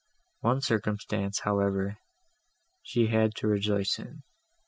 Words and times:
One 0.39 0.61
circumstance, 0.61 1.41
however, 1.41 1.99
she 2.81 3.05
had 3.05 3.35
to 3.35 3.47
rejoice 3.47 3.99
in. 3.99 4.23